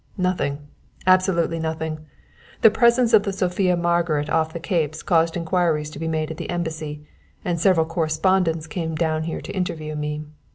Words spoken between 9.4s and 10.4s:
to interview me.